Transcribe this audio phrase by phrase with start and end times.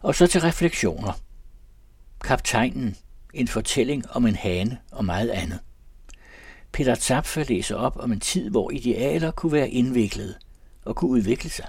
[0.00, 1.12] Og så til refleksioner.
[2.24, 2.96] Kaptajnen.
[3.34, 5.58] En fortælling om en hane og meget andet.
[6.72, 10.34] Peter Zapfe læser op om en tid, hvor idealer kunne være indviklede
[10.84, 11.66] og kunne udvikle sig.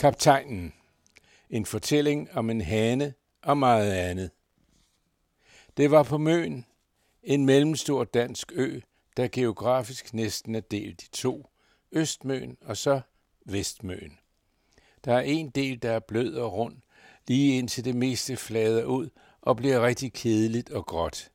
[0.00, 0.72] Kaptajnen.
[1.50, 4.30] En fortælling om en hane og meget andet.
[5.76, 6.66] Det var på Møn,
[7.22, 8.80] en mellemstor dansk ø,
[9.16, 11.50] der geografisk næsten er delt i to.
[11.92, 13.00] Østmøn og så
[13.44, 14.18] Vestmøn.
[15.04, 16.76] Der er en del, der er blød og rund,
[17.26, 19.08] lige indtil det meste flader ud
[19.40, 21.30] og bliver rigtig kedeligt og gråt,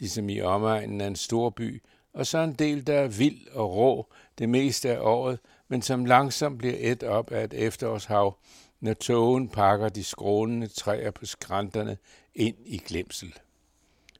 [0.00, 3.76] ligesom i omegnen af en stor by, og så en del, der er vild og
[3.76, 8.36] rå det meste af året, men som langsomt bliver et op af et efterårshav,
[8.80, 11.96] når togen pakker de skrånende træer på skrænterne
[12.34, 13.34] ind i glemsel.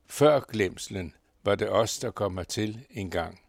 [0.06, 3.40] Før glemselen var det os, der kom hertil en gang.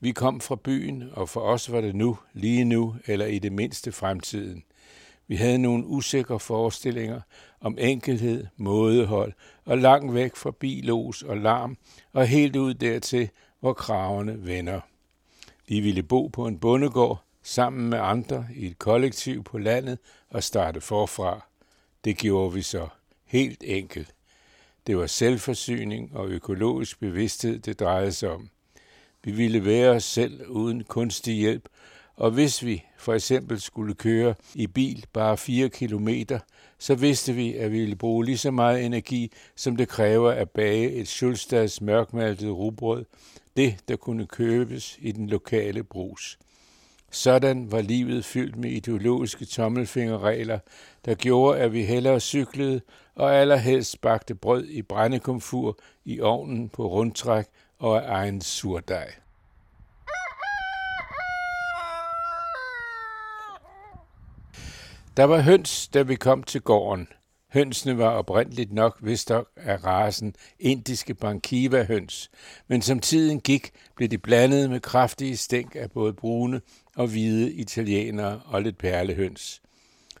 [0.00, 3.52] Vi kom fra byen, og for os var det nu, lige nu, eller i det
[3.52, 4.64] mindste fremtiden.
[5.26, 7.20] Vi havde nogle usikre forestillinger
[7.60, 9.32] om enkelhed, mådehold
[9.64, 11.76] og langt væk fra bilos og larm,
[12.12, 14.80] og helt ud dertil, hvor kravene vender.
[15.68, 19.98] Vi ville bo på en bondegård sammen med andre i et kollektiv på landet
[20.30, 21.46] og starte forfra.
[22.04, 22.88] Det gjorde vi så.
[23.24, 24.14] Helt enkelt.
[24.86, 28.48] Det var selvforsyning og økologisk bevidsthed, det drejede sig om.
[29.24, 31.68] Vi ville være os selv uden kunstig hjælp,
[32.16, 36.38] og hvis vi for eksempel skulle køre i bil bare 4 kilometer,
[36.78, 40.50] så vidste vi, at vi ville bruge lige så meget energi, som det kræver at
[40.50, 43.04] bage et Schulstads mørkmaltet rugbrød,
[43.56, 46.38] det der kunne købes i den lokale brus.
[47.10, 50.58] Sådan var livet fyldt med ideologiske tommelfingerregler,
[51.04, 52.80] der gjorde, at vi hellere cyklede
[53.14, 57.46] og allerhelst bagte brød i brændekomfur i ovnen på rundtræk
[57.78, 59.14] og af egen surdej.
[65.16, 67.08] Der var høns, da vi kom til gården.
[67.52, 72.30] Hønsene var oprindeligt nok vist nok af rasen indiske bankiva-høns,
[72.68, 76.60] men som tiden gik, blev de blandet med kraftige stænk af både brune
[76.96, 79.62] og hvide italienere og lidt perlehøns.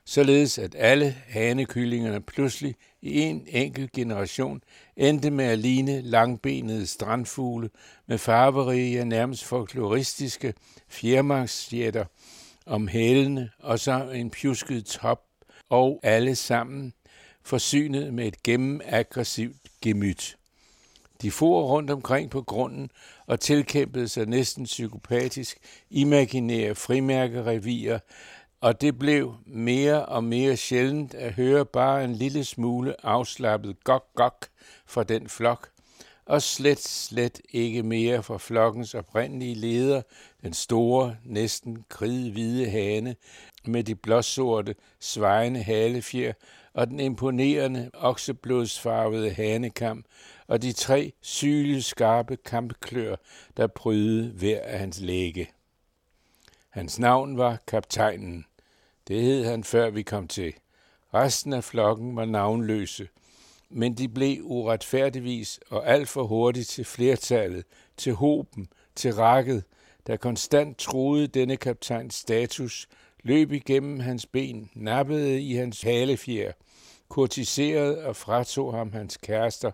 [0.04, 4.62] Således at alle hanekyllingerne pludselig i en enkelt generation
[4.96, 7.70] endte med at ligne langbenede strandfugle
[8.06, 10.54] med farverige og nærmest folkloristiske
[10.88, 12.04] fjermarksjætter
[12.66, 15.22] om hælene og så en pjusket top
[15.70, 16.92] og alle sammen
[17.44, 20.36] forsynet med et gennemaggressivt gemyt.
[21.22, 22.90] De for rundt omkring på grunden
[23.26, 25.58] og tilkæmpede sig næsten psykopatisk
[25.90, 27.98] imaginære frimærkerevier,
[28.60, 34.46] og det blev mere og mere sjældent at høre bare en lille smule afslappet gok-gok
[34.86, 35.68] fra den flok,
[36.26, 40.02] og slet, slet ikke mere fra flokkens oprindelige leder,
[40.42, 43.16] den store, næsten kridhvide hane
[43.64, 46.32] med de blåsorte, svejende halefjer
[46.74, 50.04] og den imponerende okseblodsfarvede hanekam
[50.46, 53.16] og de tre sygelige skarpe kampklør,
[53.56, 55.50] der prydede hver af hans læge.
[56.70, 58.44] Hans navn var kaptajnen.
[59.08, 60.54] Det hed han, før vi kom til.
[61.14, 63.08] Resten af flokken var navnløse,
[63.70, 67.64] men de blev uretfærdigvis og alt for hurtigt til flertallet,
[67.96, 69.64] til hoben, til rakket,
[70.06, 72.88] der konstant troede denne kaptajns status,
[73.22, 76.52] løb igennem hans ben, nappede i hans halefjer,
[77.08, 79.70] kurtiserede og fratog ham hans kærester,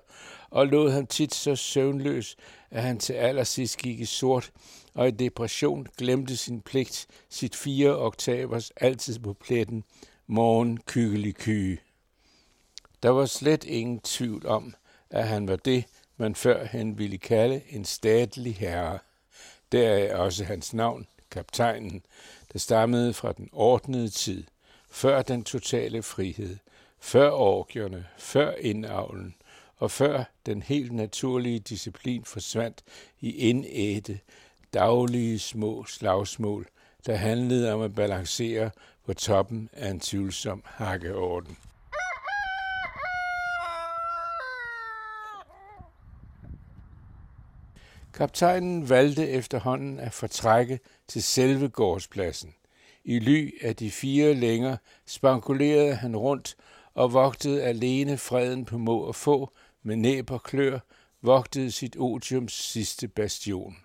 [0.50, 2.36] og lod ham tit så søvnløs,
[2.70, 4.50] at han til allersidst gik i sort,
[4.94, 9.84] og i depression glemte sin pligt, sit fire oktavers altid på pletten,
[10.26, 11.78] morgen kykkelig kyge.
[13.02, 14.74] Der var slet ingen tvivl om,
[15.10, 15.84] at han var det,
[16.16, 18.98] man førhen ville kalde en statlig herre.
[19.72, 22.02] Der er også hans navn, kaptajnen,
[22.52, 24.44] der stammede fra den ordnede tid,
[24.90, 26.56] før den totale frihed,
[27.00, 29.34] før orgierne, før indavlen,
[29.76, 32.82] og før den helt naturlige disciplin forsvandt
[33.20, 34.20] i indætte,
[34.74, 36.66] daglige små slagsmål,
[37.06, 38.70] der handlede om at balancere
[39.06, 41.56] på toppen af en tvivlsom hakkeorden.
[48.18, 52.54] Kaptajnen valgte efterhånden at fortrække til selve gårdspladsen.
[53.04, 54.76] I ly af de fire længer
[55.06, 56.56] spankulerede han rundt
[56.94, 60.78] og vogtede alene freden på må og få med næb og klør,
[61.22, 63.76] vogtede sit otiums sidste bastion.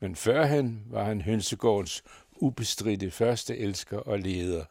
[0.00, 2.02] Men førhen var han hønsegårdens
[2.36, 4.64] ubestridte første elsker og leder.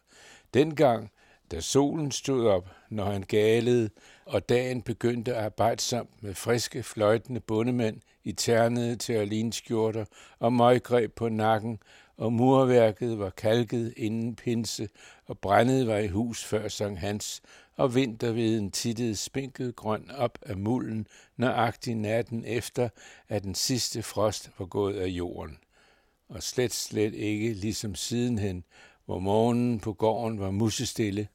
[0.53, 1.11] Dengang,
[1.51, 3.89] da solen stod op, når han galede,
[4.25, 10.05] og dagen begyndte arbejdsomt med friske, fløjtende bundemænd i ternede terlinskjorter
[10.39, 11.79] og møggreb på nakken,
[12.17, 14.89] og murværket var kalket inden pinse,
[15.25, 17.41] og brændet var i hus før Sankt Hans,
[17.75, 22.89] og vinterveden tittede spinket grøn op af mulden, nøjagtig natten efter,
[23.29, 25.57] at den sidste frost var gået af jorden.
[26.29, 28.63] Og slet slet ikke ligesom sidenhen,
[29.05, 31.27] hvor morgenen på gården var musestille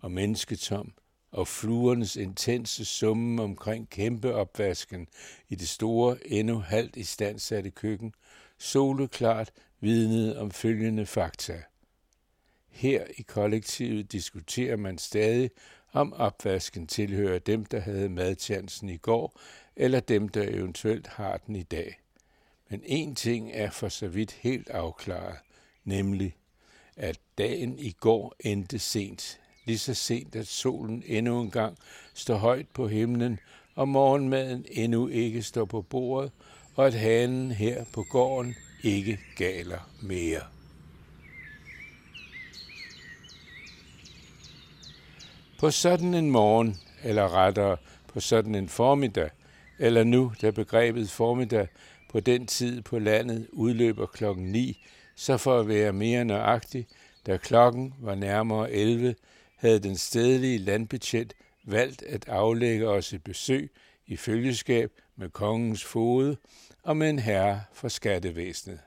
[0.00, 0.92] og mennesketom,
[1.36, 5.08] og fluernes intense summen omkring kæmpeopvasken
[5.48, 8.14] i det store, endnu halvt istandsatte køkken,
[8.58, 9.50] soleklart
[9.80, 11.62] vidnede om følgende fakta.
[12.68, 15.50] Her i kollektivet diskuterer man stadig,
[15.92, 19.40] om opvasken tilhører dem, der havde madtjansen i går,
[19.76, 22.00] eller dem, der eventuelt har den i dag.
[22.68, 25.38] Men en ting er for så vidt helt afklaret,
[25.84, 26.36] nemlig,
[26.96, 31.78] at dagen i går endte sent, lige så sent, at solen endnu en gang
[32.14, 33.38] står højt på himlen,
[33.74, 36.32] og morgenmaden endnu ikke står på bordet,
[36.74, 40.40] og at hanen her på gården ikke galer mere.
[45.58, 47.76] På sådan en morgen, eller rettere
[48.08, 49.30] på sådan en formiddag,
[49.78, 51.68] eller nu, da begrebet formiddag
[52.10, 54.84] på den tid på landet udløber klokken 9,
[55.16, 56.86] så for at være mere nøjagtig,
[57.26, 59.14] da klokken var nærmere 11,
[59.56, 63.70] havde den stedlige landbetjent valgt at aflægge os et besøg
[64.06, 66.36] i følgeskab med kongens fode
[66.82, 68.80] og med en herre fra skattevæsenet.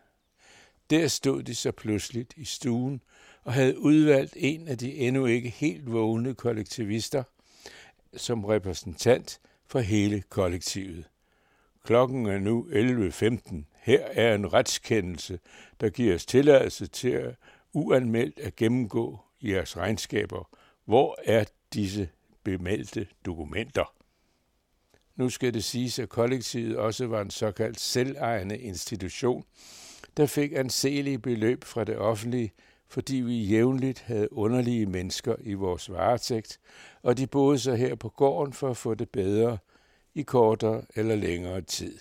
[0.89, 3.01] Der stod de så pludseligt i stuen
[3.44, 7.24] og havde udvalgt en af de endnu ikke helt vågne kollektivister
[8.16, 11.10] som repræsentant for hele kollektivet.
[11.83, 13.63] Klokken er nu 11.15.
[13.81, 15.39] Her er en retskendelse,
[15.81, 17.36] der giver os tilladelse til at
[17.74, 20.50] uanmeldt at gennemgå jeres regnskaber.
[20.90, 22.10] Hvor er disse
[22.44, 23.94] bemeldte dokumenter?
[25.16, 29.44] Nu skal det siges, at kollektivet også var en såkaldt selvejende institution,
[30.18, 32.52] der fik anselige beløb fra det offentlige,
[32.88, 36.60] fordi vi jævnligt havde underlige mennesker i vores varetægt,
[37.02, 39.58] og de boede så her på gården for at få det bedre
[40.16, 42.00] i kortere eller længere tid.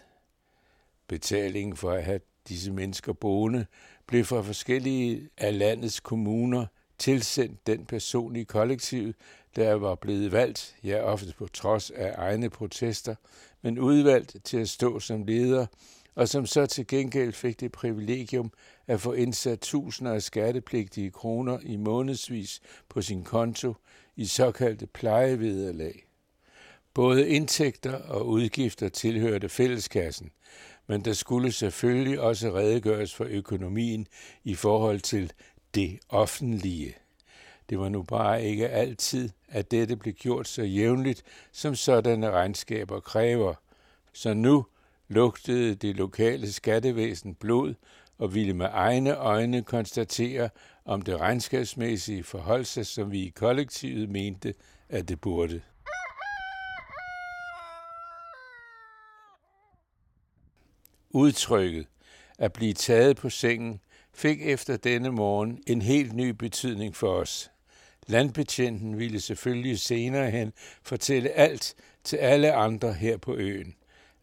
[1.06, 3.67] Betalingen for at have disse mennesker boende
[4.06, 6.67] blev fra forskellige af landets kommuner
[6.98, 9.14] tilsendt den person i kollektivet,
[9.56, 13.14] der var blevet valgt, ja ofte på trods af egne protester,
[13.62, 15.66] men udvalgt til at stå som leder
[16.18, 18.52] og som så til gengæld fik det privilegium
[18.86, 23.74] at få indsat tusinder af skattepligtige kroner i månedsvis på sin konto
[24.16, 26.06] i såkaldte plejevederlag.
[26.94, 30.30] Både indtægter og udgifter tilhørte fælleskassen,
[30.86, 34.06] men der skulle selvfølgelig også redegøres for økonomien
[34.44, 35.32] i forhold til
[35.74, 36.94] det offentlige.
[37.70, 41.22] Det var nu bare ikke altid, at dette blev gjort så jævnligt,
[41.52, 43.54] som sådanne regnskaber kræver.
[44.12, 44.66] Så nu
[45.08, 47.74] lugtede det lokale skattevæsen blod
[48.18, 50.50] og ville med egne øjne konstatere,
[50.84, 54.54] om det regnskabsmæssige forhold sig, som vi i kollektivet mente,
[54.88, 55.62] at det burde.
[61.10, 61.86] Udtrykket
[62.38, 63.80] at blive taget på sengen
[64.18, 67.50] fik efter denne morgen en helt ny betydning for os.
[68.06, 73.75] Landbetjenten ville selvfølgelig senere hen fortælle alt til alle andre her på øen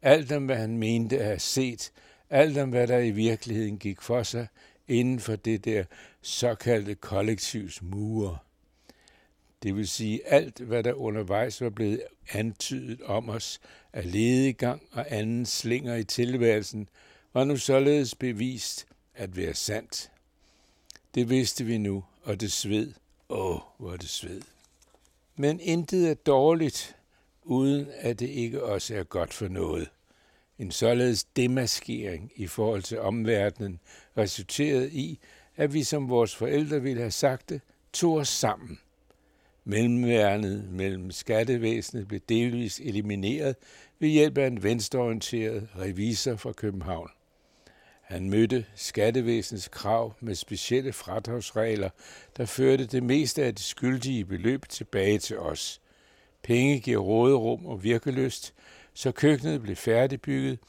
[0.05, 1.91] alt om hvad han mente at have set,
[2.29, 4.47] alt om hvad der i virkeligheden gik for sig
[4.87, 5.83] inden for det der
[6.21, 8.37] såkaldte kollektivs mure.
[9.63, 12.01] Det vil sige alt, hvad der undervejs var blevet
[12.33, 13.59] antydet om os
[13.93, 16.89] af ledegang og anden slinger i tilværelsen,
[17.33, 20.11] var nu således bevist at være sandt.
[21.15, 22.93] Det vidste vi nu, og det sved.
[23.29, 24.41] Åh, hvor det sved.
[25.35, 26.95] Men intet er dårligt,
[27.43, 29.89] uden at det ikke også er godt for noget.
[30.59, 33.79] En således demaskering i forhold til omverdenen
[34.17, 35.19] resulterede i,
[35.55, 37.61] at vi som vores forældre ville have sagt det,
[37.93, 38.79] tog os sammen.
[39.63, 43.55] Mellemværnet mellem skattevæsenet blev delvis elimineret
[43.99, 47.09] ved hjælp af en venstreorienteret revisor fra København.
[48.05, 51.89] Han mødte skattevæsenets krav med specielle fradragsregler,
[52.37, 55.81] der førte det meste af det skyldige beløb tilbage til os.
[56.43, 58.53] Penge giver råderum og virkelyst,
[58.93, 60.59] så køkkenet blev færdigbygget,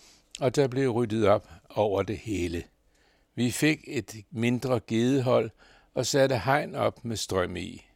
[0.40, 2.64] og der blev ryddet op over det hele.
[3.35, 5.50] Vi fik et mindre gedehold
[5.95, 7.87] og satte hegn op med strøm i.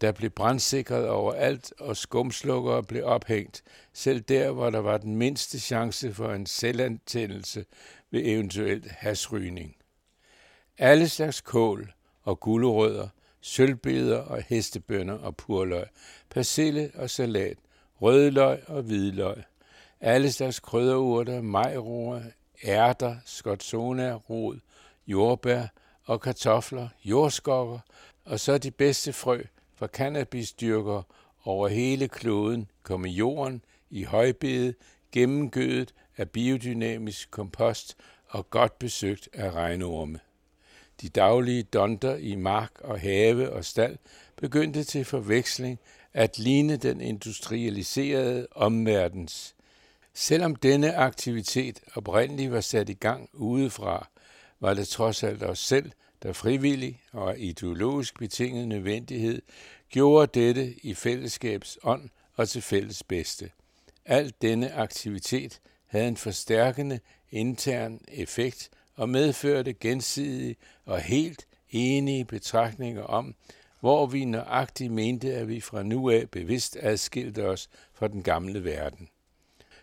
[0.00, 3.62] Der blev brandsikret overalt, og skumslukkere blev ophængt,
[3.92, 7.64] selv der, hvor der var den mindste chance for en selvantændelse
[8.10, 9.76] ved eventuelt hasrygning.
[10.78, 13.08] Alle slags kål og gulerødder,
[13.40, 15.86] sølvbeder og hestebønner og purløg,
[16.30, 17.58] persille og salat,
[18.02, 19.42] rødløg og hvidløg,
[20.00, 22.22] alle slags krydderurter, majroer,
[22.64, 24.58] ærter, skotsona, rod,
[25.06, 25.66] jordbær
[26.04, 27.78] og kartofler, jordskokker,
[28.24, 29.42] og så de bedste frø
[29.76, 31.02] fra cannabisdyrker
[31.44, 34.74] over hele kloden kom i jorden i højbede,
[35.12, 37.96] gennemgødet af biodynamisk kompost
[38.28, 40.20] og godt besøgt af regnorme.
[41.00, 43.96] De daglige donder i mark og have og stald
[44.36, 45.78] begyndte til forveksling
[46.14, 49.54] at ligne den industrialiserede omverdens.
[50.14, 54.08] Selvom denne aktivitet oprindeligt var sat i gang udefra,
[54.60, 55.92] var det trods alt os selv,
[56.22, 59.42] der frivillig og ideologisk betinget nødvendighed
[59.88, 63.50] gjorde dette i fællesskabs ånd og til fælles bedste.
[64.04, 73.02] Al denne aktivitet havde en forstærkende intern effekt og medførte gensidige og helt enige betragtninger
[73.02, 73.34] om,
[73.80, 78.64] hvor vi nøjagtigt mente, at vi fra nu af bevidst adskilte os fra den gamle
[78.64, 79.08] verden.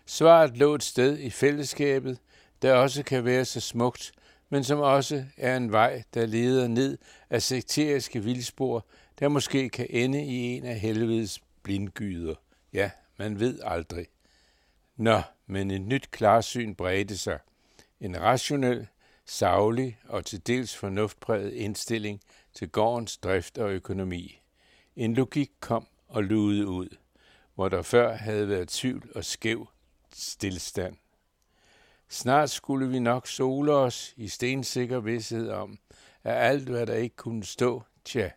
[0.06, 2.18] Svaret lå et sted i fællesskabet,
[2.62, 4.12] der også kan være så smukt,
[4.54, 6.98] men som også er en vej, der leder ned
[7.30, 8.86] af sekteriske vildspor,
[9.18, 12.34] der måske kan ende i en af helvedes blindgyder.
[12.72, 14.06] Ja, man ved aldrig.
[14.96, 17.38] Nå, men et nyt klarsyn bredte sig.
[18.00, 18.86] En rationel,
[19.24, 22.20] savlig og til dels fornuftpræget indstilling
[22.52, 24.40] til gårdens drift og økonomi.
[24.96, 26.88] En logik kom og lude ud,
[27.54, 29.68] hvor der før havde været tvivl og skæv
[30.12, 30.96] stillstand.
[32.08, 35.78] Snart skulle vi nok sole os i stensikker vidshed om,
[36.24, 38.30] at alt, hvad der ikke kunne stå, tja,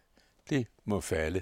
[0.50, 1.42] det må falde.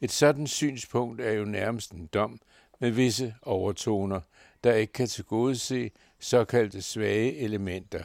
[0.00, 2.40] Et sådan synspunkt er jo nærmest en dom
[2.78, 4.20] med visse overtoner,
[4.64, 5.90] der ikke kan tilgodese
[6.20, 8.04] såkaldte svage elementer.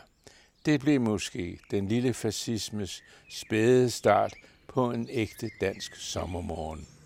[0.66, 4.34] Det blev måske den lille fascismes spæde start
[4.68, 6.99] på en ægte dansk sommermorgen.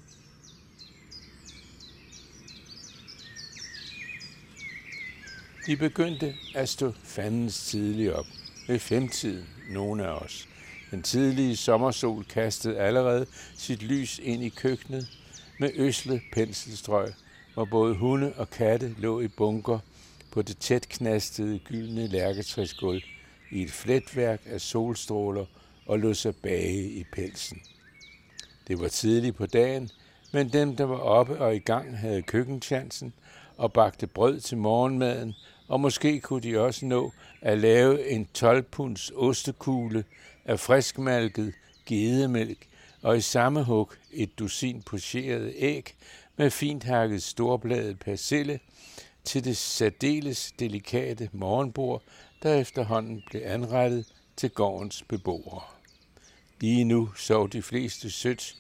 [5.66, 8.26] De begyndte at stå fandens tidligt op,
[8.68, 10.48] ved femtiden, nogle af os.
[10.92, 13.26] Den tidlige sommersol kastede allerede
[13.58, 15.08] sit lys ind i køkkenet
[15.60, 17.14] med øsle penselstrøg,
[17.54, 19.80] hvor både hunde og katte lå i bunker
[20.32, 23.02] på det tæt knastede gyldne lærketræsgulv
[23.52, 25.46] i et fletværk af solstråler
[25.86, 27.62] og lå sig bage i pelsen.
[28.68, 29.90] Det var tidligt på dagen,
[30.32, 33.14] men dem, der var oppe og i gang, havde køkkenchancen
[33.58, 35.34] og bagte brød til morgenmaden,
[35.74, 37.12] og måske kunne de også nå
[37.42, 40.04] at lave en 12-punds ostekugle
[40.46, 41.54] af friskmalket
[41.86, 42.68] gedemælk
[43.02, 45.96] og i samme hug et dusin pocherede æg
[46.38, 48.60] med fint hakket storbladet persille
[49.24, 52.02] til det særdeles delikate morgenbord,
[52.44, 55.62] der efterhånden blev anrettet til gårdens beboere.
[56.60, 58.56] Lige nu sov de fleste sødt,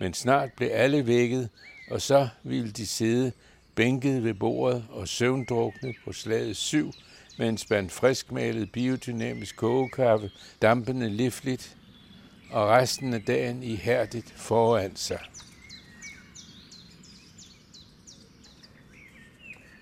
[0.00, 1.48] men snart blev alle vækket,
[1.90, 3.32] og så ville de sidde
[3.74, 6.92] bænket ved bordet og søvndrukne på slaget syv
[7.38, 10.30] med en spand friskmalet biodynamisk kogekaffe,
[10.62, 11.76] dampende livligt,
[12.50, 15.20] og resten af dagen ihærdigt foran sig.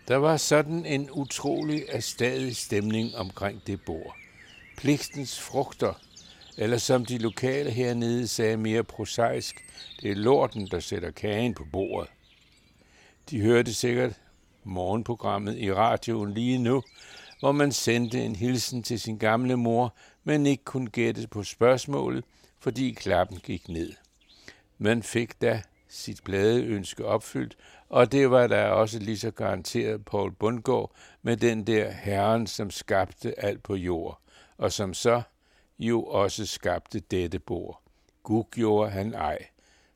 [0.09, 4.17] Der var sådan en utrolig erstadig stemning omkring det bord.
[4.77, 6.01] Pligtens frugter,
[6.59, 9.65] eller som de lokale hernede sagde mere prosaisk,
[10.01, 12.11] det er lorten, der sætter kagen på bordet.
[13.31, 14.21] De hørte sikkert
[14.65, 16.83] morgenprogrammet i radioen lige nu,
[17.41, 22.25] hvor man sendte en hilsen til sin gamle mor, men ikke kunne gætte på spørgsmålet,
[22.59, 23.93] fordi klappen gik ned.
[24.79, 27.57] Man fik da sit bladeønske opfyldt,
[27.89, 32.71] og det var der også lige så garanteret Paul Bundgaard med den der herren, som
[32.71, 34.21] skabte alt på jord,
[34.59, 35.23] og som så
[35.79, 37.83] jo også skabte dette bord.
[38.23, 39.39] Gud gjorde han ej.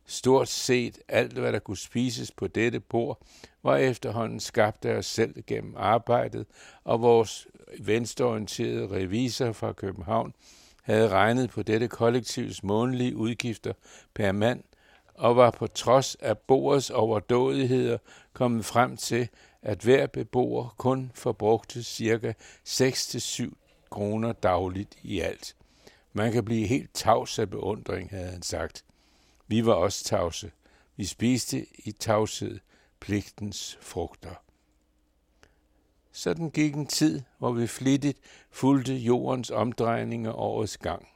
[0.07, 3.23] Stort set alt, hvad der kunne spises på dette bord,
[3.63, 6.47] var efterhånden skabt af os selv gennem arbejdet,
[6.85, 7.47] og vores
[7.81, 10.35] venstreorienterede revisor fra København
[10.83, 13.73] havde regnet på dette kollektivs månedlige udgifter
[14.15, 14.63] per mand,
[15.15, 17.99] og var på trods af bordets overdådigheder
[18.33, 19.29] kommet frem til,
[19.63, 22.35] at hver beboer kun forbrugte ca.
[22.69, 23.53] 6-7
[23.91, 25.57] kroner dagligt i alt.
[26.13, 28.85] Man kan blive helt tavs af beundring, havde han sagt.
[29.47, 30.50] Vi var også tavse.
[30.97, 32.59] Vi spiste i tavshed
[33.00, 34.35] pligtens frugter.
[36.12, 38.19] Sådan gik en tid, hvor vi flittigt
[38.50, 41.09] fulgte jordens omdrejninger årets gang.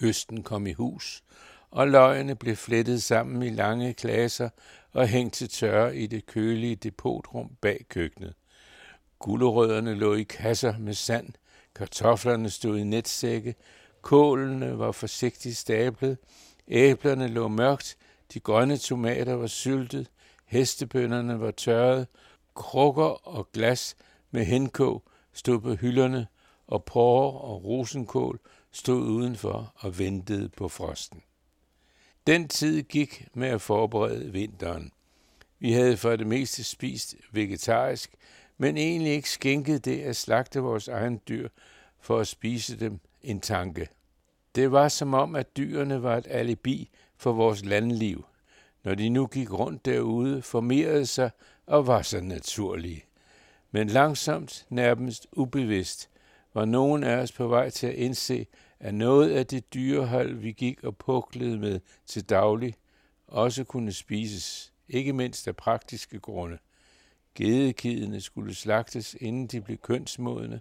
[0.00, 1.24] Høsten kom i hus,
[1.70, 4.48] og løgene blev flettet sammen i lange klasser
[4.92, 8.34] og hængt til tørre i det kølige depotrum bag køkkenet.
[9.18, 11.32] Gulerødderne lå i kasser med sand,
[11.74, 13.54] Kartoflerne stod i netsække,
[14.02, 16.18] kålene var forsigtigt stablet,
[16.68, 17.96] æblerne lå mørkt,
[18.34, 20.10] de grønne tomater var syltet,
[20.44, 22.06] hestebønderne var tørret,
[22.54, 23.96] krukker og glas
[24.30, 26.26] med henkog stod på hylderne,
[26.66, 28.40] og porre og rosenkål
[28.72, 31.22] stod udenfor og ventede på frosten.
[32.26, 34.92] Den tid gik med at forberede vinteren.
[35.58, 38.14] Vi havde for det meste spist vegetarisk,
[38.58, 41.48] men egentlig ikke skænket det at slagte vores egen dyr
[42.00, 43.88] for at spise dem en tanke.
[44.58, 48.24] Det var som om, at dyrene var et alibi for vores landliv,
[48.84, 51.30] når de nu gik rundt derude, formerede sig
[51.66, 53.04] og var så naturlige.
[53.70, 56.10] Men langsomt, nærmest ubevidst,
[56.54, 58.46] var nogen af os på vej til at indse,
[58.80, 62.74] at noget af det dyrehold, vi gik og puklede med til daglig,
[63.26, 66.58] også kunne spises, ikke mindst af praktiske grunde.
[67.34, 70.60] Gedekidene skulle slagtes, inden de blev kønsmodne,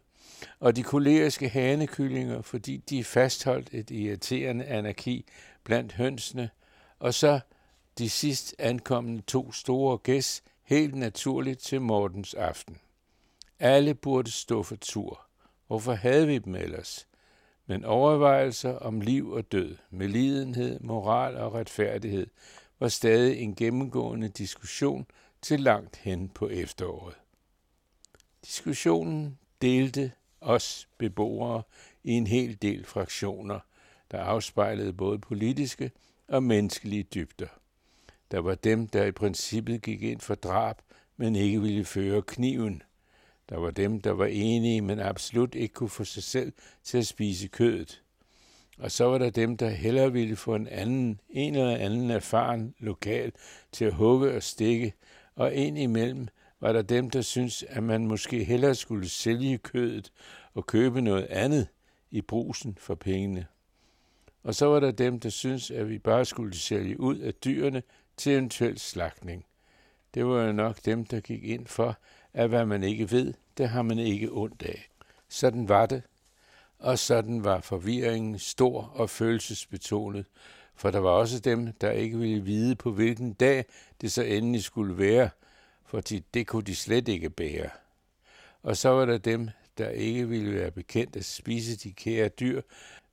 [0.60, 5.26] og de koleriske hanekyllinger, fordi de fastholdt et irriterende anarki
[5.64, 6.50] blandt hønsene,
[7.00, 7.40] og så
[7.98, 12.78] de sidst ankommende to store gæs helt naturligt til Mortens aften.
[13.60, 15.22] Alle burde stå for tur.
[15.68, 17.08] Hvorfor havde vi dem ellers?
[17.66, 22.28] Men overvejelser om liv og død, med lidenhed, moral og retfærdighed,
[22.80, 25.06] var stadig en gennemgående diskussion
[25.42, 27.16] til langt hen på efteråret.
[28.46, 31.62] Diskussionen delte os beboere
[32.04, 33.60] i en hel del fraktioner,
[34.12, 35.92] der afspejlede både politiske
[36.28, 37.48] og menneskelige dybder.
[38.32, 40.76] Der var dem, der i princippet gik ind for drab,
[41.18, 42.84] men ikke ville føre kniven.
[43.50, 46.54] Der var dem, der var enige, men absolut ikke kunne få sig selv
[46.84, 48.02] til at spise kødet.
[48.78, 52.74] Og så var der dem, der hellere ville få en anden, en eller anden erfaren
[52.80, 53.32] lokal
[53.72, 54.94] til at hugge og stikke,
[55.36, 56.28] og ind imellem
[56.60, 60.12] var der dem, der syntes, at man måske hellere skulle sælge kødet
[60.54, 61.68] og købe noget andet
[62.12, 63.46] i brusen for pengene.
[64.44, 67.84] Og så var der dem, der syntes, at vi bare skulle sælge ud af dyrene
[68.18, 69.46] til eventuel slagtning.
[70.14, 71.98] Det var jo nok dem, der gik ind for,
[72.34, 74.90] at hvad man ikke ved, det har man ikke ondt af.
[75.30, 76.02] Sådan var det,
[76.80, 80.26] og sådan var forvirringen stor og følelsesbetonet,
[80.76, 83.66] for der var også dem, der ikke ville vide på hvilken dag
[84.02, 85.30] det så endelig skulle være,
[85.88, 86.02] for
[86.34, 87.70] det kunne de slet ikke bære.
[88.64, 92.62] Og så var der dem, der ikke ville være bekendt at spise de kære dyr,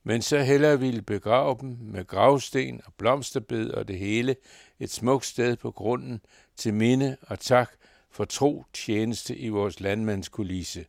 [0.03, 4.37] men så hellere ville begrave dem med gravsten og blomsterbed og det hele
[4.81, 6.21] et smukt sted på grunden
[6.57, 7.71] til minde og tak
[8.11, 10.87] for tro tjeneste i vores landmandskulisse.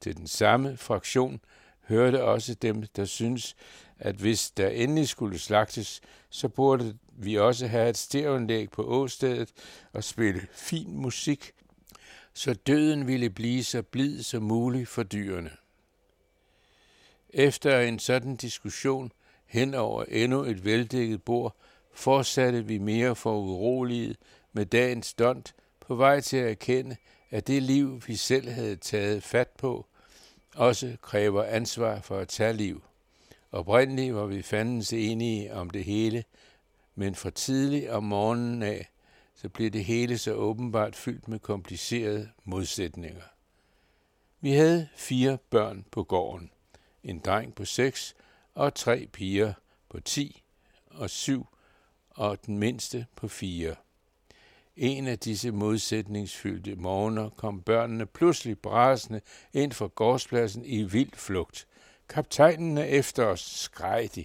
[0.00, 1.40] Til den samme fraktion
[1.80, 3.56] hørte også dem, der synes,
[3.98, 9.52] at hvis der endelig skulle slagtes, så burde vi også have et stereoanlæg på åstedet
[9.92, 11.52] og spille fin musik,
[12.32, 15.50] så døden ville blive så blid som muligt for dyrene.
[17.30, 19.12] Efter en sådan diskussion
[19.46, 21.56] hen over endnu et veldækket bord,
[21.92, 24.16] fortsatte vi mere for uroliget
[24.52, 26.96] med dagens dont på vej til at erkende,
[27.30, 29.86] at det liv, vi selv havde taget fat på,
[30.54, 32.82] også kræver ansvar for at tage liv.
[33.52, 36.24] Oprindeligt var vi fandens enige om det hele,
[36.96, 38.90] men for tidlig om morgenen af,
[39.34, 43.22] så blev det hele så åbenbart fyldt med komplicerede modsætninger.
[44.40, 46.50] Vi havde fire børn på gården.
[47.02, 48.16] En dreng på seks
[48.54, 49.52] og tre piger
[49.88, 50.42] på ti
[50.90, 51.46] og syv
[52.10, 53.74] og den mindste på fire.
[54.76, 59.20] En af disse modsætningsfyldte morgener kom børnene pludselig brasende
[59.52, 61.66] ind fra gårdspladsen i vild flugt.
[62.08, 64.24] Kaptajnen er efter os, skreg de.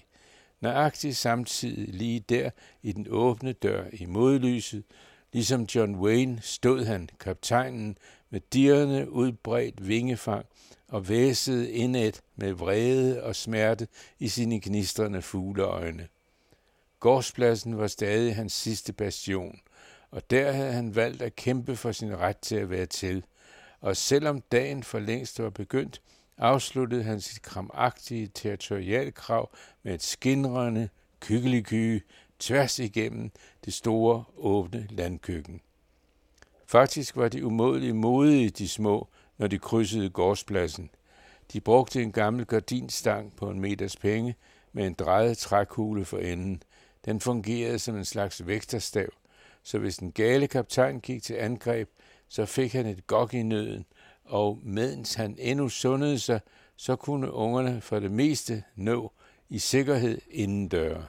[0.62, 2.50] Nøjagtigt samtidig lige der
[2.82, 4.84] i den åbne dør i modlyset,
[5.34, 7.98] ligesom John Wayne, stod han, kaptajnen,
[8.30, 10.46] med dirrende udbredt vingefang
[10.88, 13.88] og væsede indet med vrede og smerte
[14.20, 16.08] i sine gnistrende fugleøjne.
[17.00, 19.60] Gårdspladsen var stadig hans sidste bastion–
[20.12, 23.24] og der havde han valgt at kæmpe for sin ret til at være til.
[23.82, 26.02] Og selvom dagen for længst var begyndt,
[26.42, 29.50] afsluttede han sit kramagtige territorialkrav
[29.84, 32.06] med et skinrende kykkeliky
[32.40, 33.32] tværs igennem
[33.66, 35.62] det store, åbne landkøkken.
[36.68, 40.90] Faktisk var de umådeligt modige, de små, når de krydsede gårdspladsen.
[41.54, 44.36] De brugte en gammel gardinstang på en meters penge
[44.74, 46.64] med en drejet trækugle for enden.
[47.06, 49.10] Den fungerede som en slags vægterstav,
[49.64, 51.90] så hvis den gale kaptajn gik til angreb,
[52.28, 53.86] så fik han et gok i nøden,
[54.32, 56.40] og mens han endnu sundede sig,
[56.76, 59.12] så kunne ungerne for det meste nå
[59.50, 61.06] i sikkerhed inden døre.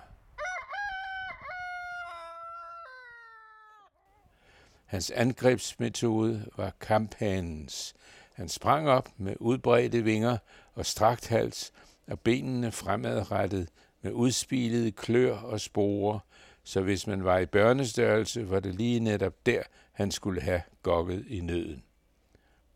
[4.85, 7.95] Hans angrebsmetode var kamphanens.
[8.35, 10.39] Han sprang op med udbredte vinger
[10.75, 11.73] og strakt hals,
[12.07, 13.69] og benene fremadrettet
[14.03, 16.19] med udspilede klør og sporer,
[16.65, 21.25] så hvis man var i børnestørrelse, var det lige netop der, han skulle have gokket
[21.29, 21.83] i nøden.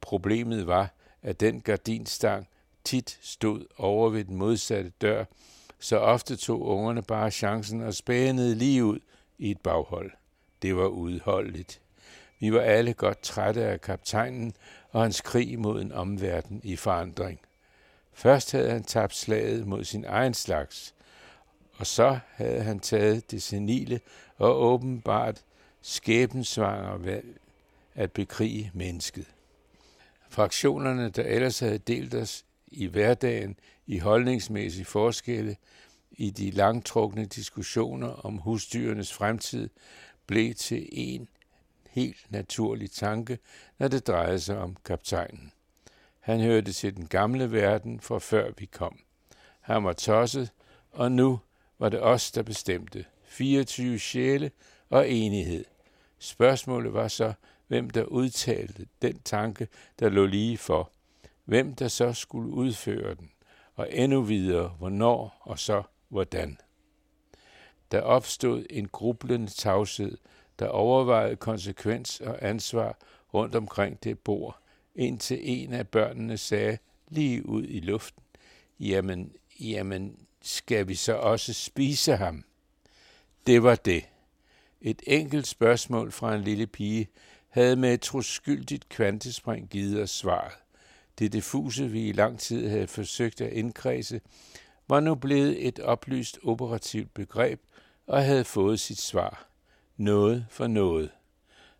[0.07, 2.49] Problemet var, at den gardinstang
[2.85, 5.25] tit stod over ved den modsatte dør,
[5.79, 8.99] så ofte tog ungerne bare chancen og spænede lige ud
[9.38, 10.11] i et baghold.
[10.62, 11.81] Det var udholdeligt.
[12.40, 14.55] Vi var alle godt trætte af kaptajnen
[14.90, 17.40] og hans krig mod en omverden i forandring.
[18.12, 20.95] Først havde han tabt slaget mod sin egen slags,
[21.77, 24.01] og så havde han taget det senile
[24.38, 25.42] og åbenbart
[25.83, 27.40] skæbensvanger valg
[27.95, 29.27] at bekrige mennesket.
[30.29, 35.57] Fraktionerne, der ellers havde delt os i hverdagen i holdningsmæssige forskelle,
[36.11, 39.69] i de langtrukne diskussioner om husdyrenes fremtid,
[40.27, 41.29] blev til en
[41.91, 43.39] helt naturlig tanke,
[43.79, 45.53] når det drejede sig om kaptajnen.
[46.21, 48.99] Han hørte til den gamle verden, fra før vi kom.
[49.61, 50.53] Han var tosset,
[50.91, 51.41] og nu
[51.79, 53.05] var det os, der bestemte.
[53.25, 54.51] 24 sjæle
[54.91, 55.65] og enighed.
[56.19, 57.33] Spørgsmålet var så,
[57.67, 60.93] hvem der udtalte den tanke, der lå lige for.
[61.45, 63.31] Hvem der så skulle udføre den,
[63.75, 66.59] og endnu videre, hvornår og så hvordan.
[67.91, 70.19] Der opstod en grublende tavshed,
[70.59, 72.99] der overvejede konsekvens og ansvar
[73.35, 74.59] rundt omkring det bord,
[74.95, 78.23] indtil en af børnene sagde lige ud i luften,
[78.81, 82.45] jamen, jamen, skal vi så også spise ham?
[83.47, 84.05] Det var det.
[84.81, 87.09] Et enkelt spørgsmål fra en lille pige
[87.57, 90.53] havde med et troskyldigt kvantespring givet os svaret.
[91.19, 94.21] Det diffuse, vi i lang tid havde forsøgt at indkredse,
[94.88, 97.61] var nu blevet et oplyst operativt begreb
[98.07, 99.49] og havde fået sit svar.
[99.97, 101.11] Noget for noget.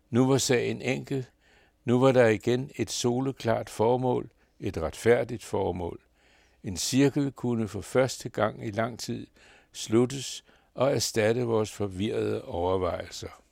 [0.09, 1.25] Nu var sagen enkel.
[1.85, 5.99] Nu var der igen et soleklart formål, et retfærdigt formål.
[6.63, 9.27] En cirkel kunne for første gang i lang tid
[9.73, 13.46] sluttes og erstatte vores forvirrede overvejelser.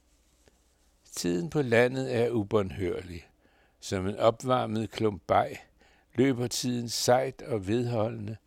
[1.15, 3.28] Tiden på landet er ubåndhørlig.
[3.80, 5.65] Som en opvarmet klump bag
[6.15, 8.38] løber tiden sejt og vedholdende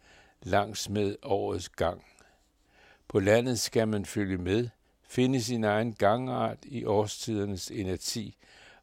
[0.42, 2.04] langs med årets gang.
[3.09, 4.68] På landet skal man følge med,
[5.09, 8.37] finde sin egen gangart i årstidernes inerti,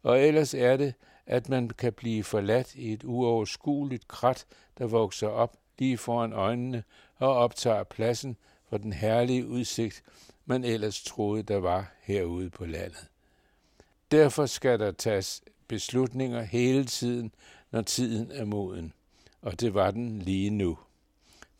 [0.03, 0.93] og ellers er det,
[1.25, 4.45] at man kan blive forladt i et uoverskueligt krat,
[4.77, 6.83] der vokser op lige foran øjnene
[7.15, 8.37] og optager pladsen
[8.69, 10.03] for den herlige udsigt,
[10.45, 13.09] man ellers troede, der var herude på landet.
[14.15, 17.31] Derfor skal der tages beslutninger hele tiden,
[17.71, 18.93] når tiden er moden.
[19.41, 20.77] Og det var den lige nu.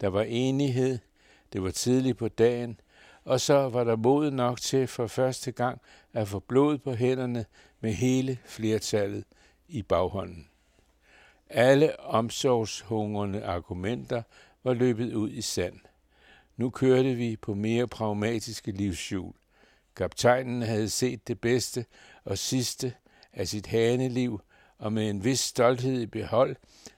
[0.01, 0.99] Der var enighed,
[1.53, 2.79] det var tidligt på dagen,
[3.23, 5.81] og så var der mod nok til for første gang
[6.13, 7.45] at få blod på hænderne
[7.79, 9.23] med hele flertallet
[9.67, 10.47] i baghånden.
[11.49, 14.21] Alle omsorgshungrende argumenter
[14.63, 15.79] var løbet ud i sand.
[16.57, 19.33] Nu kørte vi på mere pragmatiske livshjul.
[19.95, 21.85] Kaptajnen havde set det bedste
[22.23, 22.93] og sidste
[23.33, 24.41] af sit haneliv,
[24.77, 26.55] og med en vis stolthed i behold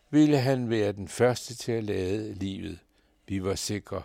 [0.09, 2.79] ville han være den første til at lade livet.
[3.27, 4.03] Vi var sikre.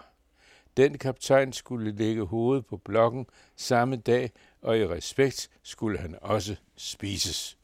[0.76, 3.26] Den kaptajn skulle lægge hovedet på blokken
[3.56, 7.58] samme dag, og i respekt skulle han også spises.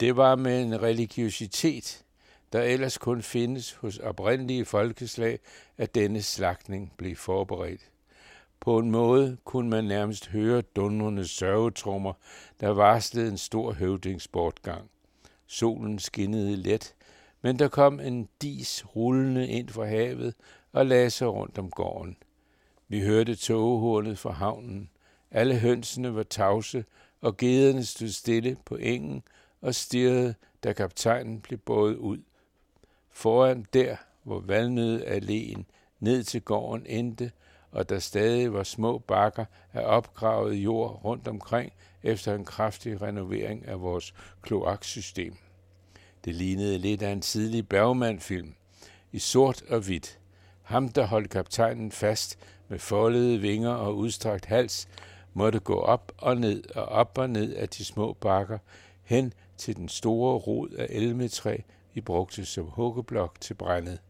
[0.00, 2.04] Det var med en religiøsitet,
[2.52, 5.38] der ellers kun findes hos oprindelige folkeslag,
[5.78, 7.90] at denne slagtning blev forberedt.
[8.60, 12.12] På en måde kunne man nærmest høre dundrende sørgetrummer,
[12.60, 14.90] der varslede en stor høvdingsbortgang.
[15.46, 16.94] Solen skinnede let,
[17.42, 20.34] men der kom en dis rullende ind fra havet
[20.72, 22.16] og lagde sig rundt om gården.
[22.88, 24.90] Vi hørte togehornet fra havnen.
[25.30, 26.84] Alle hønsene var tavse,
[27.20, 29.22] og gederne stod stille på engen
[29.60, 30.34] og stirrede,
[30.64, 32.18] da kaptajnen blev båret ud.
[33.12, 35.62] Foran der, hvor valnede alléen
[36.00, 37.32] ned til gården endte,
[37.70, 41.72] og der stadig var små bakker af opgravet jord rundt omkring
[42.02, 45.36] efter en kraftig renovering af vores kloaksystem.
[46.24, 48.54] Det lignede lidt af en tidlig Bergman-film,
[49.12, 50.18] i sort og hvidt.
[50.62, 54.88] Ham, der holdt kaptajnen fast med foldede vinger og udstrakt hals,
[55.34, 58.58] måtte gå op og ned og op og ned af de små bakker,
[59.02, 61.56] hen til den store rod af elmetræ,
[61.94, 64.00] i brugte som huggeblok til brændet.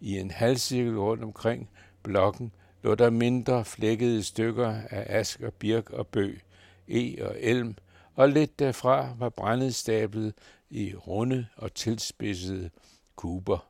[0.00, 1.70] I en halvcirkel rundt omkring
[2.02, 2.52] blokken
[2.82, 6.42] lå der mindre flækkede stykker af ask og birk og bøg,
[6.88, 7.76] e og elm,
[8.14, 10.34] og lidt derfra var brændet stablet
[10.70, 12.70] i runde og tilspidsede
[13.16, 13.66] kuber.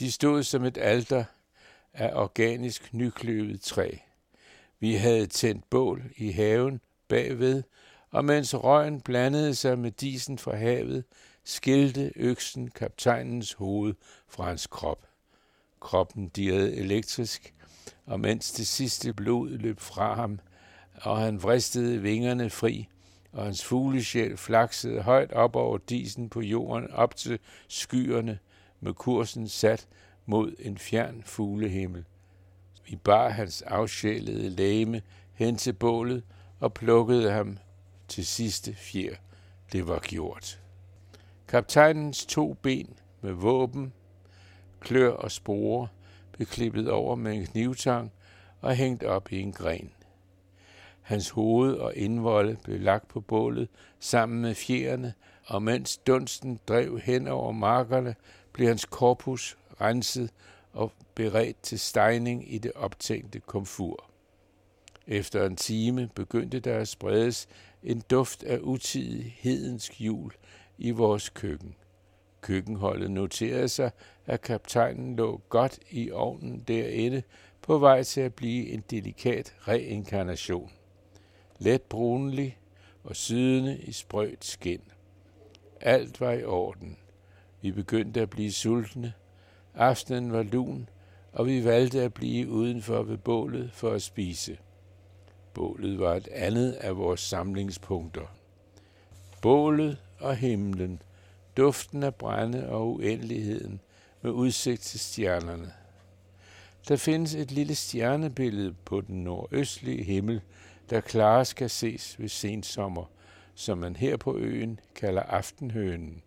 [0.00, 1.24] De stod som et alter
[1.94, 3.90] af organisk nykløvet træ.
[4.80, 7.62] Vi havde tændt bål i haven bagved,
[8.10, 11.04] og mens røgen blandede sig med disen fra havet,
[11.48, 13.94] skilte øksen kaptajnens hoved
[14.28, 15.06] fra hans krop.
[15.80, 17.54] Kroppen dirrede elektrisk,
[18.06, 20.40] og mens det sidste blod løb fra ham,
[21.02, 22.88] og han vristede vingerne fri,
[23.32, 28.38] og hans fuglesjæl flaksede højt op over disen på jorden, op til skyerne,
[28.80, 29.88] med kursen sat
[30.26, 32.04] mod en fjern fuglehimmel.
[32.88, 35.02] Vi bar hans afsjælede læme
[35.34, 36.22] hen til bålet
[36.60, 37.58] og plukkede ham
[38.08, 39.14] til sidste fjer.
[39.72, 40.60] Det var gjort.
[41.48, 43.92] Kaptajnens to ben med våben,
[44.80, 45.88] klør og spore
[46.32, 48.12] blev klippet over med en knivtang
[48.60, 49.90] og hængt op i en gren.
[51.02, 53.68] Hans hoved og indvolde blev lagt på bålet
[54.00, 55.14] sammen med fjerne,
[55.46, 58.14] og mens dunsten drev hen over markerne,
[58.52, 60.30] blev hans korpus renset
[60.72, 64.04] og beredt til stejning i det optænkte komfur.
[65.06, 67.48] Efter en time begyndte der at spredes
[67.82, 70.32] en duft af utidig hedensk jul
[70.78, 71.74] i vores køkken.
[72.40, 73.90] Køkkenholdet noterede sig,
[74.26, 77.22] at kaptajnen lå godt i ovnen derinde,
[77.62, 80.72] på vej til at blive en delikat reinkarnation.
[81.58, 82.58] Let brunlig
[83.04, 84.80] og sydende i sprødt skin.
[85.80, 86.96] Alt var i orden.
[87.62, 89.12] Vi begyndte at blive sultne.
[89.74, 90.88] Aftenen var lun,
[91.32, 94.58] og vi valgte at blive udenfor ved bålet for at spise.
[95.54, 98.34] Bålet var et andet af vores samlingspunkter.
[99.42, 101.02] Bålet og himlen,
[101.56, 103.80] duften af brænde og uendeligheden
[104.22, 105.72] med udsigt til stjernerne.
[106.88, 110.40] Der findes et lille stjernebillede på den nordøstlige himmel,
[110.90, 113.04] der klarest kan ses ved sensommer,
[113.54, 116.22] som man her på øen kalder aftenhønen.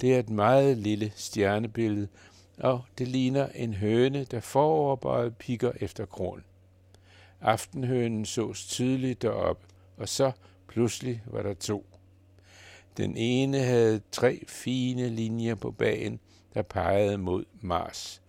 [0.00, 2.08] Det er et meget lille stjernebillede,
[2.58, 6.44] og det ligner en høne, der foroverbøjet pikker efter kron.
[7.40, 9.60] Aftenhønen sås tydeligt derop,
[9.96, 10.32] og så
[10.68, 11.86] pludselig var der to.
[12.96, 16.20] Den ene havde tre fine linjer på bagen,
[16.54, 18.22] der pegede mod Mars.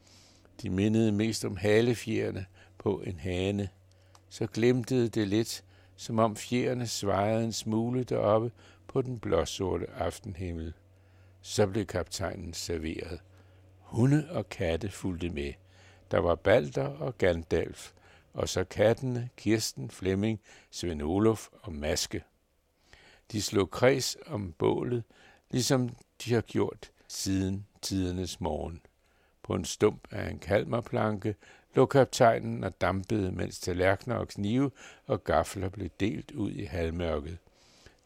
[0.61, 2.45] De mindede mest om halefjerne
[2.77, 3.69] på en hane.
[4.29, 5.63] Så glimtede det lidt,
[5.95, 8.51] som om fjerne svejede en smule deroppe
[8.87, 10.73] på den blåsorte aftenhimmel.
[11.41, 13.19] Så blev kaptajnen serveret.
[13.79, 15.53] Hunde og katte fulgte med.
[16.11, 17.91] Der var Balder og Gandalf,
[18.33, 20.39] og så kattene Kirsten, Flemming,
[20.71, 22.23] Svend Olof og Maske.
[23.31, 25.03] De slog kreds om bålet,
[25.51, 25.89] ligesom
[26.25, 28.81] de har gjort siden tidernes morgen.
[29.43, 31.35] På en stump af en kalmerplanke
[31.75, 34.71] lå kaptajnen og dampede, mens tallerkener og knive
[35.05, 37.37] og gafler blev delt ud i halvmørket.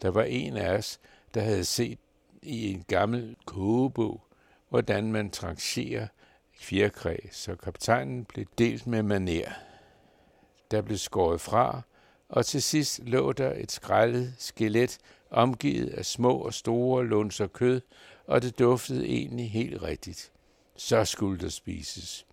[0.02, 1.00] Der var en af os,
[1.34, 2.00] der havde set
[2.42, 4.22] i en gammel kogebog,
[4.70, 6.08] hvordan man trancherer
[6.54, 9.52] fjerkræ, så kaptajnen blev delt med maner.
[10.72, 11.82] Der blev skåret fra,
[12.32, 14.98] og til sidst lå der et skrællet skelet,
[15.30, 17.82] omgivet af små og store lunser kød,
[18.28, 20.32] og det duftede egentlig helt rigtigt.
[20.76, 22.26] Så skulle der spises.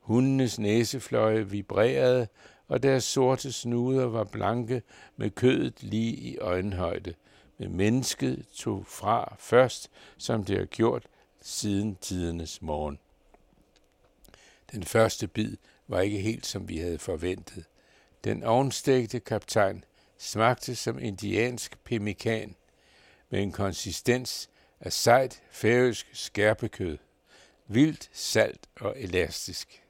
[0.00, 2.28] Hundenes næsefløje vibrerede,
[2.68, 4.82] og deres sorte snuder var blanke
[5.16, 7.14] med kødet lige i øjenhøjde.
[7.58, 11.02] Men mennesket tog fra først, som det har gjort
[11.40, 12.98] siden tidernes morgen.
[14.72, 15.56] Den første bid
[15.86, 17.64] var ikke helt, som vi havde forventet.
[18.24, 19.84] Den ovnstegte kaptajn
[20.18, 22.54] smagte som indiansk pemmikan
[23.30, 24.50] med en konsistens
[24.80, 26.98] af sejt færøsk skærpekød,
[27.66, 29.82] vildt salt og elastisk.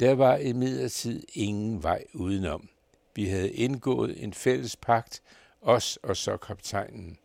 [0.00, 2.68] Der var imidlertid ingen vej udenom.
[3.14, 5.22] Vi havde indgået en fælles pagt,
[5.60, 7.18] os og så kaptajnen.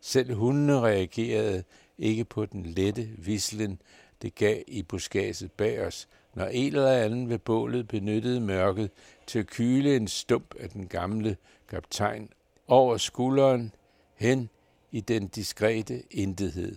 [0.00, 1.64] Selv hundene reagerede
[1.98, 3.82] ikke på den lette vislen,
[4.22, 8.90] det gav i buskaget bag os, når en eller anden ved bålet benyttede mørket
[9.26, 11.36] til at kyle en stump af den gamle
[11.68, 12.30] kaptajn
[12.68, 13.72] over skulderen
[14.14, 14.50] hen
[14.92, 16.76] i den diskrete intethed.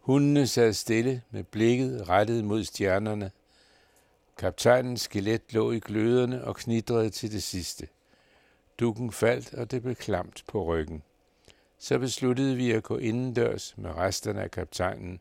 [0.00, 3.30] Hundene sad stille med blikket rettet mod stjernerne.
[4.38, 7.88] Kaptajnens skelet lå i gløderne og knidrede til det sidste.
[8.80, 11.02] Dukken faldt, og det blev klamt på ryggen.
[11.78, 15.20] Så besluttede vi at gå indendørs med resterne af kaptajnen.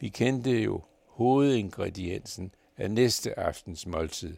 [0.00, 0.80] Vi kendte jo
[1.16, 4.36] hovedingrediensen af næste aftens måltid.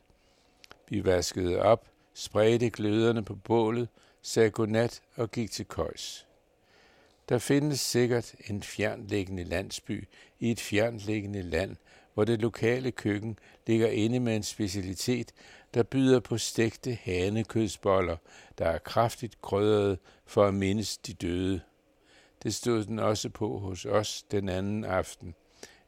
[0.89, 3.89] Vi vaskede op, spredte gløderne på bålet,
[4.23, 6.27] sagde godnat og gik til køjs.
[7.29, 10.09] Der findes sikkert en fjernliggende landsby
[10.41, 11.77] i et fjernliggende land,
[12.15, 15.33] hvor det lokale køkken ligger inde med en specialitet,
[15.75, 18.17] der byder på stegte hanekødsboller,
[18.59, 21.61] der er kraftigt krydret for at mindes de døde.
[22.43, 25.35] Det stod den også på hos os den anden aften,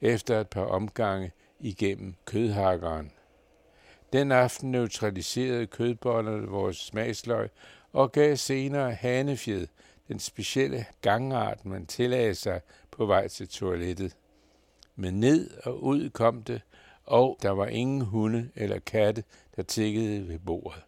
[0.01, 3.13] efter et par omgange igennem kødhakkeren.
[4.13, 7.51] Den aften neutraliserede kødbollerne vores smagsløg,
[7.93, 9.67] og gav senere hanefjed,
[10.09, 12.61] den specielle gangart, man tillagde sig
[12.91, 14.17] på vej til toilettet.
[14.97, 16.63] Men ned og ud kom det,
[17.07, 19.25] og der var ingen hunde eller katte,
[19.57, 20.83] der tikkede ved bordet.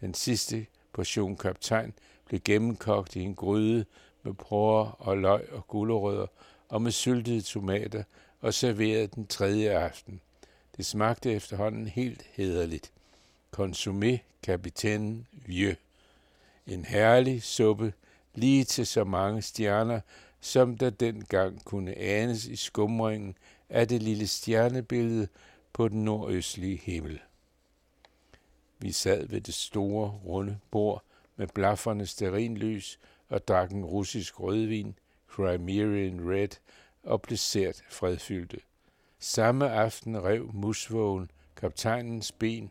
[0.00, 1.92] Den sidste portion kaptajn
[2.26, 3.84] blev gennemkogt i en gryde
[4.22, 6.26] med porre og løg og gulerødder
[6.72, 8.02] og med syltede tomater
[8.40, 10.20] og serverede den tredje aften.
[10.76, 12.92] Det smagte efterhånden helt hederligt.
[13.56, 15.76] Consommé Capitaine Vieux.
[16.66, 17.92] En herlig suppe,
[18.34, 20.00] lige til så mange stjerner,
[20.40, 23.36] som der dengang kunne anes i skumringen
[23.68, 25.28] af det lille stjernebillede
[25.72, 27.20] på den nordøstlige himmel.
[28.78, 31.02] Vi sad ved det store, runde bord
[31.36, 34.94] med blafferne sterinlys og drak en russisk rødvin,
[35.36, 36.48] Crimean Red,
[37.02, 38.58] og blev sært fredfyldte.
[39.18, 42.70] Samme aften rev musvågen kaptajnens ben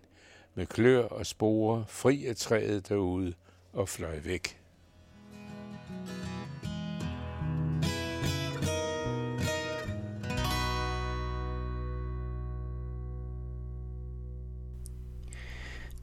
[0.55, 3.33] med klør og spore fri af træet derude
[3.73, 4.57] og fløj væk.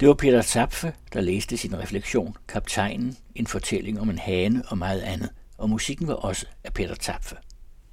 [0.01, 4.79] Det var Peter Zapfe, der læste sin refleksion Kaptajnen, en fortælling om en hane og
[4.79, 7.37] meget andet, og musikken var også af Peter Tapfe.